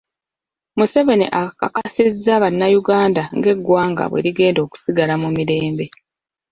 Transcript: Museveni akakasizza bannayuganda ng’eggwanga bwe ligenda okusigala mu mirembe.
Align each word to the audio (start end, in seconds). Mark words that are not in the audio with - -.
Museveni 0.77 1.25
akakasizza 1.41 2.33
bannayuganda 2.43 3.21
ng’eggwanga 3.37 4.03
bwe 4.07 4.23
ligenda 4.25 4.59
okusigala 4.65 5.13
mu 5.21 5.29
mirembe. 5.37 5.85